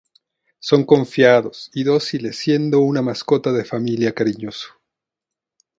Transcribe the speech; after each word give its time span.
Son 0.59 0.83
confiados 0.83 1.69
y 1.75 1.83
dóciles 1.83 2.35
siendo 2.35 2.79
una 2.79 3.03
mascota 3.03 3.51
de 3.51 3.63
familia 3.63 4.13
cariñoso. 4.15 4.69